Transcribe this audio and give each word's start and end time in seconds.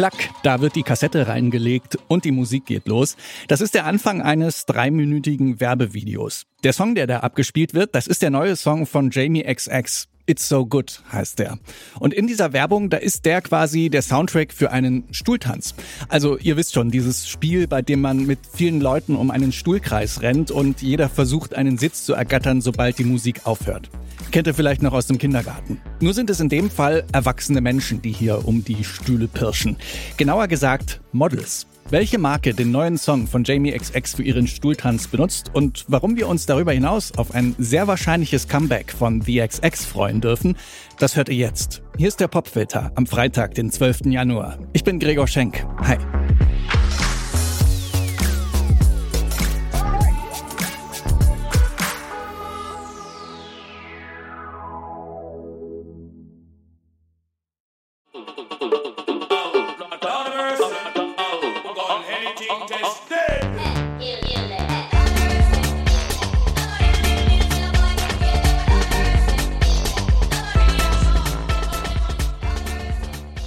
Klack, 0.00 0.30
da 0.42 0.62
wird 0.62 0.76
die 0.76 0.82
Kassette 0.82 1.28
reingelegt 1.28 1.98
und 2.08 2.24
die 2.24 2.30
Musik 2.30 2.64
geht 2.64 2.88
los. 2.88 3.18
Das 3.48 3.60
ist 3.60 3.74
der 3.74 3.84
Anfang 3.84 4.22
eines 4.22 4.64
dreiminütigen 4.64 5.60
Werbevideos. 5.60 6.46
Der 6.64 6.72
Song, 6.72 6.94
der 6.94 7.06
da 7.06 7.18
abgespielt 7.18 7.74
wird, 7.74 7.94
das 7.94 8.06
ist 8.06 8.22
der 8.22 8.30
neue 8.30 8.56
Song 8.56 8.86
von 8.86 9.10
Jamie 9.10 9.44
XX. 9.44 10.08
It's 10.30 10.48
So 10.48 10.64
Good 10.64 11.02
heißt 11.12 11.40
der. 11.40 11.58
Und 11.98 12.14
in 12.14 12.28
dieser 12.28 12.52
Werbung, 12.52 12.88
da 12.88 12.98
ist 12.98 13.24
der 13.24 13.42
quasi 13.42 13.90
der 13.90 14.00
Soundtrack 14.00 14.52
für 14.52 14.70
einen 14.70 15.02
Stuhltanz. 15.10 15.74
Also 16.08 16.38
ihr 16.38 16.56
wisst 16.56 16.74
schon, 16.74 16.92
dieses 16.92 17.28
Spiel, 17.28 17.66
bei 17.66 17.82
dem 17.82 18.00
man 18.00 18.26
mit 18.26 18.38
vielen 18.52 18.80
Leuten 18.80 19.16
um 19.16 19.32
einen 19.32 19.50
Stuhlkreis 19.50 20.22
rennt 20.22 20.52
und 20.52 20.82
jeder 20.82 21.08
versucht, 21.08 21.56
einen 21.56 21.78
Sitz 21.78 22.04
zu 22.04 22.14
ergattern, 22.14 22.60
sobald 22.60 22.98
die 22.98 23.04
Musik 23.04 23.40
aufhört. 23.44 23.90
Kennt 24.30 24.46
ihr 24.46 24.54
vielleicht 24.54 24.82
noch 24.82 24.92
aus 24.92 25.08
dem 25.08 25.18
Kindergarten. 25.18 25.80
Nur 26.00 26.14
sind 26.14 26.30
es 26.30 26.38
in 26.38 26.48
dem 26.48 26.70
Fall 26.70 27.02
erwachsene 27.10 27.60
Menschen, 27.60 28.00
die 28.00 28.12
hier 28.12 28.46
um 28.46 28.62
die 28.62 28.84
Stühle 28.84 29.26
pirschen. 29.26 29.78
Genauer 30.16 30.46
gesagt 30.46 31.00
Models 31.10 31.66
welche 31.90 32.18
Marke 32.18 32.54
den 32.54 32.70
neuen 32.70 32.96
Song 32.98 33.26
von 33.26 33.44
Jamie 33.44 33.72
XX 33.72 34.14
für 34.14 34.22
ihren 34.22 34.46
Stuhltanz 34.46 35.08
benutzt 35.08 35.50
und 35.52 35.84
warum 35.88 36.16
wir 36.16 36.28
uns 36.28 36.46
darüber 36.46 36.72
hinaus 36.72 37.12
auf 37.16 37.34
ein 37.34 37.54
sehr 37.58 37.86
wahrscheinliches 37.86 38.48
Comeback 38.48 38.92
von 38.92 39.20
The 39.20 39.46
XX 39.46 39.84
freuen 39.84 40.20
dürfen, 40.20 40.56
das 40.98 41.16
hört 41.16 41.28
ihr 41.28 41.36
jetzt. 41.36 41.82
Hier 41.96 42.08
ist 42.08 42.20
der 42.20 42.28
Popfilter 42.28 42.92
am 42.94 43.06
Freitag, 43.06 43.54
den 43.54 43.70
12. 43.70 44.06
Januar. 44.06 44.58
Ich 44.72 44.84
bin 44.84 44.98
Gregor 44.98 45.26
Schenk. 45.26 45.66
Hi. 45.82 45.98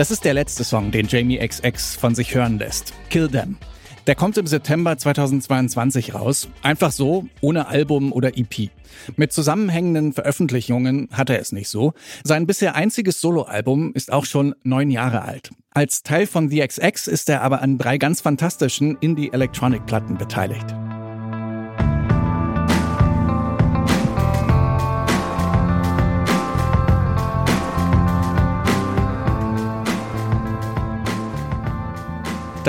Das 0.00 0.10
ist 0.10 0.24
der 0.24 0.32
letzte 0.32 0.64
Song, 0.64 0.90
den 0.92 1.08
Jamie 1.08 1.46
XX 1.46 1.94
von 1.96 2.14
sich 2.14 2.34
hören 2.34 2.58
lässt. 2.58 2.94
Kill 3.10 3.28
Them. 3.28 3.58
Der 4.06 4.14
kommt 4.14 4.38
im 4.38 4.46
September 4.46 4.96
2022 4.96 6.14
raus. 6.14 6.48
Einfach 6.62 6.90
so, 6.90 7.26
ohne 7.42 7.66
Album 7.66 8.10
oder 8.10 8.38
EP. 8.38 8.70
Mit 9.16 9.34
zusammenhängenden 9.34 10.14
Veröffentlichungen 10.14 11.10
hat 11.12 11.28
er 11.28 11.38
es 11.38 11.52
nicht 11.52 11.68
so. 11.68 11.92
Sein 12.24 12.46
bisher 12.46 12.76
einziges 12.76 13.20
Soloalbum 13.20 13.92
ist 13.92 14.10
auch 14.10 14.24
schon 14.24 14.54
neun 14.62 14.90
Jahre 14.90 15.20
alt. 15.20 15.50
Als 15.72 16.02
Teil 16.02 16.26
von 16.26 16.48
The 16.48 16.66
XX 16.66 17.06
ist 17.06 17.28
er 17.28 17.42
aber 17.42 17.60
an 17.60 17.76
drei 17.76 17.98
ganz 17.98 18.22
fantastischen 18.22 18.96
Indie-Electronic-Platten 19.02 20.16
beteiligt. 20.16 20.74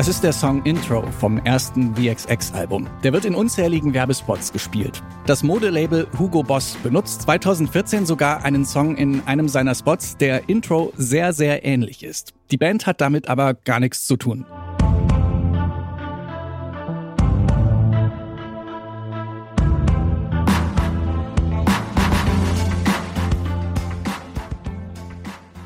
Das 0.01 0.07
ist 0.07 0.23
der 0.23 0.33
Song 0.33 0.63
Intro 0.63 1.03
vom 1.19 1.37
ersten 1.37 1.95
VXX-Album. 1.95 2.87
Der 3.03 3.13
wird 3.13 3.23
in 3.23 3.35
unzähligen 3.35 3.93
Werbespots 3.93 4.51
gespielt. 4.51 5.03
Das 5.27 5.43
Modelabel 5.43 6.07
Hugo 6.17 6.41
Boss 6.41 6.75
benutzt 6.81 7.21
2014 7.21 8.07
sogar 8.07 8.43
einen 8.43 8.65
Song 8.65 8.97
in 8.97 9.21
einem 9.27 9.47
seiner 9.47 9.75
Spots, 9.75 10.17
der 10.17 10.49
Intro 10.49 10.91
sehr, 10.97 11.33
sehr 11.33 11.63
ähnlich 11.65 12.03
ist. 12.03 12.33
Die 12.49 12.57
Band 12.57 12.87
hat 12.87 12.99
damit 12.99 13.27
aber 13.27 13.53
gar 13.53 13.79
nichts 13.79 14.07
zu 14.07 14.17
tun. 14.17 14.43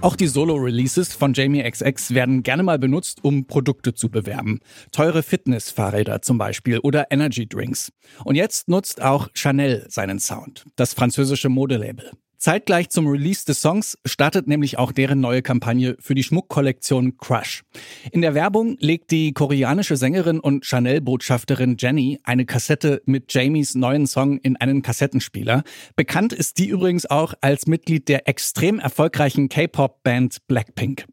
Auch 0.05 0.15
die 0.15 0.27
Solo-Releases 0.27 1.15
von 1.15 1.33
Jamie 1.33 1.63
XX 1.63 2.13
werden 2.13 2.43
gerne 2.43 2.61
mal 2.61 2.77
benutzt, 2.77 3.23
um 3.23 3.47
Produkte 3.47 3.95
zu 3.95 4.11
bewerben. 4.11 4.59
Teure 4.91 5.23
Fitness-Fahrräder 5.23 6.21
zum 6.21 6.37
Beispiel 6.37 6.77
oder 6.77 7.07
Energy 7.09 7.49
Drinks. 7.49 7.91
Und 8.23 8.35
jetzt 8.35 8.69
nutzt 8.69 9.01
auch 9.01 9.29
Chanel 9.33 9.87
seinen 9.89 10.19
Sound, 10.19 10.63
das 10.75 10.93
französische 10.93 11.49
Modelabel. 11.49 12.11
Zeitgleich 12.45 12.91
zum 12.91 13.07
Release 13.07 13.43
des 13.43 13.59
Songs 13.59 13.97
startet 14.05 14.45
nämlich 14.45 14.77
auch 14.77 14.91
deren 14.91 15.19
neue 15.19 15.41
Kampagne 15.41 15.97
für 15.99 16.13
die 16.13 16.21
Schmuckkollektion 16.21 17.17
Crush. 17.17 17.63
In 18.11 18.21
der 18.21 18.35
Werbung 18.35 18.77
legt 18.79 19.09
die 19.09 19.33
koreanische 19.33 19.97
Sängerin 19.97 20.39
und 20.39 20.63
Chanel-Botschafterin 20.63 21.77
Jenny 21.79 22.19
eine 22.23 22.45
Kassette 22.45 23.01
mit 23.07 23.33
Jamies 23.33 23.73
neuen 23.73 24.05
Song 24.05 24.37
in 24.37 24.57
einen 24.57 24.83
Kassettenspieler. 24.83 25.63
Bekannt 25.95 26.33
ist 26.33 26.59
die 26.59 26.67
übrigens 26.67 27.09
auch 27.09 27.33
als 27.41 27.65
Mitglied 27.65 28.09
der 28.09 28.27
extrem 28.27 28.77
erfolgreichen 28.77 29.49
K-Pop-Band 29.49 30.45
Blackpink. 30.47 31.07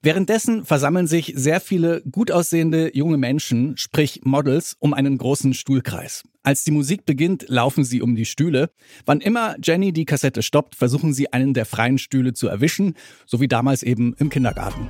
Währenddessen 0.00 0.64
versammeln 0.64 1.06
sich 1.06 1.32
sehr 1.34 1.60
viele 1.60 2.02
gut 2.10 2.30
aussehende 2.30 2.96
junge 2.96 3.16
Menschen, 3.16 3.76
sprich 3.76 4.20
Models, 4.24 4.76
um 4.78 4.94
einen 4.94 5.18
großen 5.18 5.54
Stuhlkreis. 5.54 6.22
Als 6.44 6.62
die 6.62 6.70
Musik 6.70 7.04
beginnt, 7.04 7.46
laufen 7.48 7.84
sie 7.84 8.00
um 8.00 8.14
die 8.14 8.24
Stühle. 8.24 8.70
Wann 9.06 9.20
immer 9.20 9.56
Jenny 9.62 9.92
die 9.92 10.04
Kassette 10.04 10.42
stoppt, 10.42 10.76
versuchen 10.76 11.12
sie 11.12 11.32
einen 11.32 11.52
der 11.52 11.66
freien 11.66 11.98
Stühle 11.98 12.32
zu 12.32 12.46
erwischen, 12.46 12.94
so 13.26 13.40
wie 13.40 13.48
damals 13.48 13.82
eben 13.82 14.14
im 14.18 14.30
Kindergarten. 14.30 14.88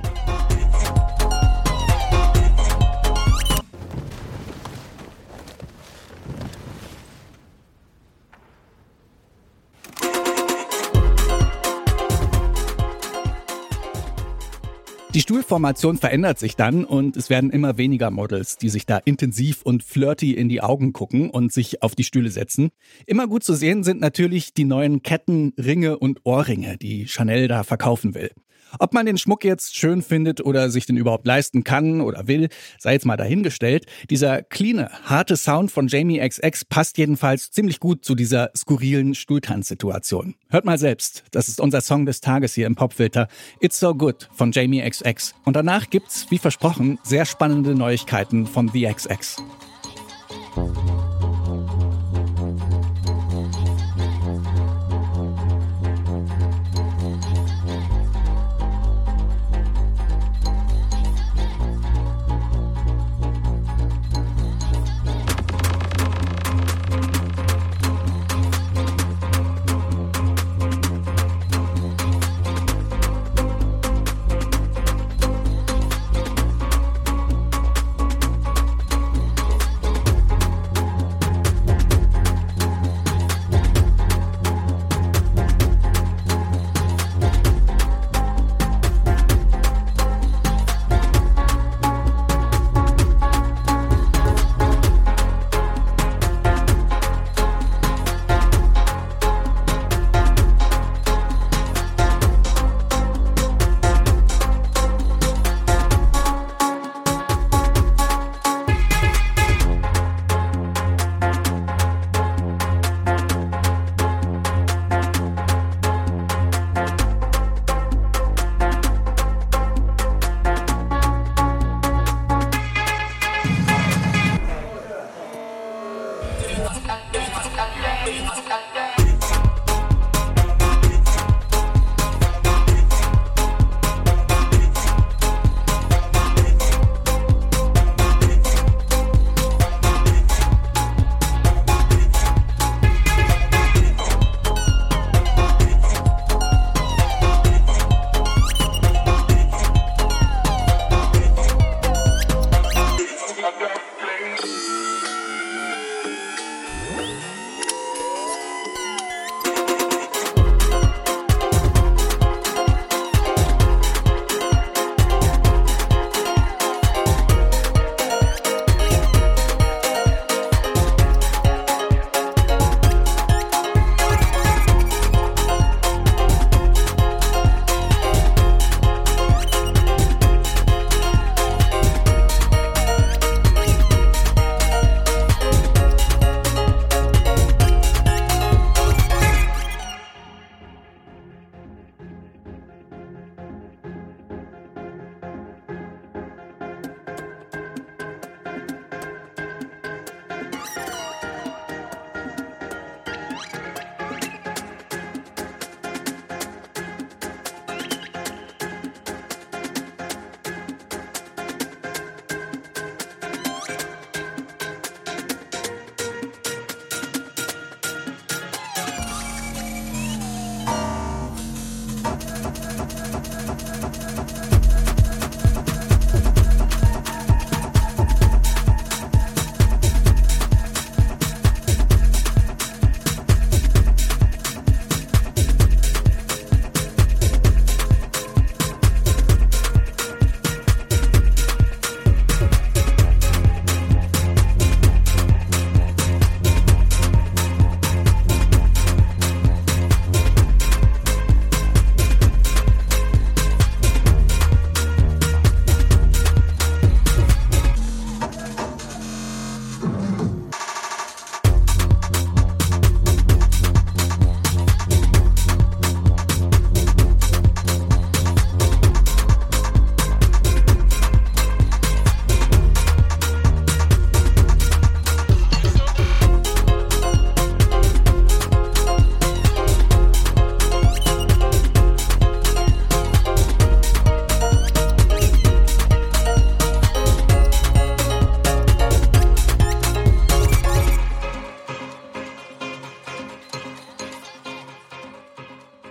Die 15.19 15.23
Stuhlformation 15.23 15.97
verändert 15.97 16.39
sich 16.39 16.55
dann 16.55 16.85
und 16.85 17.17
es 17.17 17.29
werden 17.29 17.49
immer 17.49 17.77
weniger 17.77 18.09
Models, 18.09 18.55
die 18.55 18.69
sich 18.69 18.85
da 18.85 18.99
intensiv 18.99 19.63
und 19.63 19.83
flirty 19.83 20.31
in 20.31 20.47
die 20.47 20.61
Augen 20.61 20.93
gucken 20.93 21.29
und 21.29 21.51
sich 21.51 21.83
auf 21.83 21.93
die 21.93 22.05
Stühle 22.05 22.29
setzen. 22.29 22.69
Immer 23.05 23.27
gut 23.27 23.43
zu 23.43 23.53
sehen 23.53 23.83
sind 23.83 23.99
natürlich 23.99 24.53
die 24.53 24.63
neuen 24.63 25.03
Ketten, 25.03 25.51
Ringe 25.57 25.99
und 25.99 26.21
Ohrringe, 26.23 26.77
die 26.77 27.05
Chanel 27.09 27.49
da 27.49 27.63
verkaufen 27.63 28.15
will. 28.15 28.31
Ob 28.77 28.93
man 28.93 29.05
den 29.05 29.17
Schmuck 29.17 29.43
jetzt 29.43 29.75
schön 29.75 30.01
findet 30.01 30.41
oder 30.41 30.69
sich 30.69 30.85
den 30.85 30.97
überhaupt 30.97 31.25
leisten 31.25 31.63
kann 31.63 32.01
oder 32.01 32.27
will, 32.27 32.49
sei 32.77 32.93
jetzt 32.93 33.05
mal 33.05 33.17
dahingestellt. 33.17 33.85
Dieser 34.09 34.43
cleane, 34.43 34.89
harte 35.05 35.37
Sound 35.37 35.71
von 35.71 35.87
Jamie 35.87 36.19
XX 36.19 36.65
passt 36.65 36.97
jedenfalls 36.97 37.51
ziemlich 37.51 37.79
gut 37.79 38.05
zu 38.05 38.15
dieser 38.15 38.51
skurrilen 38.55 39.15
Stuhltanzsituation. 39.15 40.35
Hört 40.49 40.65
mal 40.65 40.77
selbst. 40.77 41.23
Das 41.31 41.47
ist 41.47 41.59
unser 41.59 41.81
Song 41.81 42.05
des 42.05 42.21
Tages 42.21 42.53
hier 42.53 42.67
im 42.67 42.75
Popfilter. 42.75 43.27
It's 43.59 43.79
So 43.79 43.95
Good 43.95 44.29
von 44.33 44.51
Jamie 44.51 44.87
XX. 44.87 45.33
Und 45.45 45.55
danach 45.55 45.89
gibt's, 45.89 46.27
wie 46.29 46.37
versprochen, 46.37 46.99
sehr 47.03 47.25
spannende 47.25 47.75
Neuigkeiten 47.75 48.45
von 48.45 48.69
The 48.69 48.91
XX. 48.93 49.37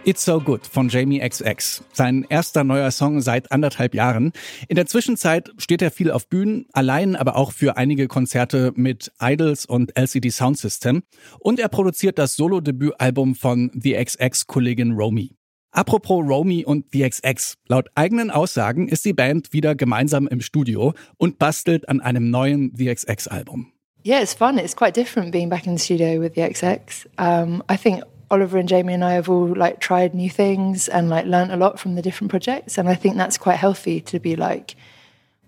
It's 0.09 0.25
So 0.25 0.41
Good 0.41 0.67
von 0.67 0.89
Jamie 0.89 1.21
XX. 1.21 1.85
Sein 1.93 2.25
erster 2.31 2.65
neuer 2.65 2.91
Song 2.91 3.21
seit 3.21 3.53
anderthalb 3.53 3.95
Jahren. 3.95 4.33
In 4.67 4.77
der 4.77 4.87
Zwischenzeit 4.87 5.51
steht 5.59 5.83
er 5.83 5.91
viel 5.91 6.11
auf 6.11 6.29
Bühnen, 6.29 6.65
allein 6.73 7.15
aber 7.15 7.37
auch 7.37 7.53
für 7.53 7.77
einige 7.77 8.09
Konzerte 8.09 8.73
mit 8.75 9.13
Idols 9.21 9.67
und 9.67 9.95
LCD 9.99 10.31
Sound 10.31 10.57
System. 10.57 11.03
Und 11.41 11.61
er 11.61 11.69
produziert 11.69 12.19
das 12.19 12.37
Solo-Debütalbum 12.37 13.35
von 13.35 13.71
The 13.75 14.03
XX-Kollegin 14.03 14.93
Romy. 14.93 15.37
Apropos 15.73 16.27
Romy 16.27 16.65
und 16.65 16.87
The 16.91 17.07
XX. 17.07 17.57
Laut 17.69 17.91
eigenen 17.95 18.31
Aussagen 18.31 18.89
ist 18.89 19.05
die 19.05 19.13
Band 19.13 19.53
wieder 19.53 19.75
gemeinsam 19.75 20.27
im 20.27 20.41
Studio 20.41 20.95
und 21.19 21.39
bastelt 21.39 21.87
an 21.87 22.01
einem 22.01 22.31
neuen 22.31 22.73
The 22.75 22.95
XX-Album. 22.95 23.75
Yeah, 24.07 24.23
it's 24.23 24.33
fun. 24.33 24.57
It's 24.57 24.75
quite 24.75 24.99
different 24.99 25.33
being 25.33 25.51
back 25.51 25.67
in 25.67 25.77
the 25.77 25.85
studio 25.85 26.19
with 26.19 26.33
The 26.35 26.49
XX. 26.49 27.11
Um, 27.19 27.63
I 27.71 27.77
think 27.77 28.05
Oliver 28.31 28.59
and 28.59 28.69
Jamie 28.69 28.95
and 28.95 29.05
I 29.05 29.13
have 29.13 29.29
all 29.29 29.55
like 29.55 29.81
tried 29.81 30.15
new 30.15 30.29
things 30.29 30.89
and 30.89 31.09
like 31.09 31.27
learned 31.27 31.53
a 31.53 31.57
lot 31.57 31.79
from 31.79 31.95
the 31.95 32.03
different 32.03 32.31
projects. 32.31 32.79
And 32.79 32.89
I 32.89 32.95
think 32.95 33.17
that's 33.17 33.39
quite 33.39 33.57
healthy 33.57 34.01
to 34.03 34.21
be 34.21 34.37
like, 34.37 34.77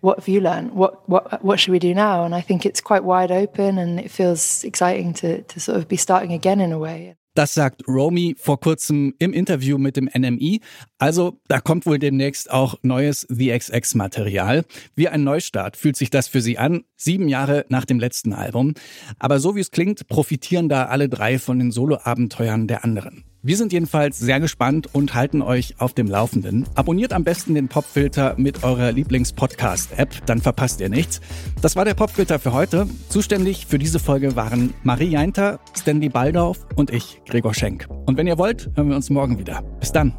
what 0.01 0.19
have 0.19 0.29
you 0.29 0.41
learned? 0.41 0.73
What 0.73 1.07
what 1.09 1.45
what 1.45 1.61
should 1.61 1.73
we 1.73 1.79
do 1.79 1.95
now? 1.95 2.25
And 2.25 2.35
I 2.35 2.41
think 2.41 2.65
it's 2.65 2.81
quite 2.81 3.05
wide 3.05 3.31
open 3.31 3.79
and 3.79 4.01
it 4.01 4.11
feels 4.11 4.65
exciting 4.65 5.13
to 5.15 5.43
to 5.43 5.61
sort 5.61 5.77
of 5.79 5.89
be 5.89 5.97
starting 5.97 6.33
again 6.33 6.61
in 6.61 6.73
a 6.73 6.79
way. 6.79 7.17
Das 7.35 7.55
sagt 7.55 7.87
Romy 7.87 8.35
vor 8.37 8.59
kurzem 8.59 9.15
im 9.19 9.33
Interview 9.33 9.79
mit 9.79 9.97
dem 9.97 10.11
NMI. 10.13 10.61
Also, 10.99 11.41
da 11.47 11.61
kommt 11.61 11.87
wohl 11.87 11.99
demnächst 11.99 12.51
auch 12.51 12.75
neues 12.83 13.27
VXX-Material. 13.31 14.65
Wie 14.97 15.09
ein 15.09 15.23
Neustart 15.23 15.77
fühlt 15.77 15.97
sich 15.97 16.11
das 16.11 16.27
für 16.27 16.41
sie 16.41 16.59
an, 16.59 16.83
sieben 16.97 17.29
Jahre 17.29 17.67
nach 17.69 17.85
dem 17.85 18.01
letzten 18.01 18.33
Album. 18.33 18.75
Aber 19.19 19.39
so 19.39 19.55
wie 19.55 19.61
es 19.61 19.71
klingt, 19.71 20.09
profitieren 20.09 20.69
da 20.69 20.87
alle 20.87 21.09
drei 21.09 21.39
von 21.39 21.59
den 21.59 21.71
Solo-Abenteuern 21.71 22.67
der 22.67 22.85
anderen. 22.85 23.30
Wir 23.43 23.57
sind 23.57 23.73
jedenfalls 23.73 24.19
sehr 24.19 24.39
gespannt 24.39 24.91
und 24.93 25.15
halten 25.15 25.41
euch 25.41 25.77
auf 25.79 25.95
dem 25.95 26.09
Laufenden. 26.09 26.67
Abonniert 26.75 27.15
am 27.15 27.25
besten 27.25 27.55
den 27.55 27.69
Popfilter 27.69 28.35
mit 28.37 28.65
eurer 28.65 28.93
Lieblings-Podcast-App, 28.93 30.27
dann 30.27 30.43
verpasst 30.43 30.79
ihr 30.83 30.91
nichts. 30.91 31.23
Das 31.63 31.75
war 31.75 31.87
der 31.87 31.95
Popfilter 31.95 32.39
für 32.39 32.53
heute. 32.53 32.87
Zuständig 33.09 33.65
für 33.65 33.79
diese 33.79 33.99
Folge 33.99 34.37
waren 34.37 34.75
Marie 34.83 35.09
Jainter, 35.09 35.59
Stanley 35.75 36.11
Baldorf 36.11 36.67
und 36.77 36.91
ich, 36.91 37.23
Gregor 37.27 37.55
Schenk. 37.55 37.87
Und 38.05 38.19
wenn 38.19 38.27
ihr 38.27 38.37
wollt, 38.37 38.71
hören 38.77 38.91
wir 38.91 38.97
uns 38.97 39.09
morgen 39.09 39.39
wieder. 39.39 39.63
Bis 39.81 39.91
dann. 39.91 40.15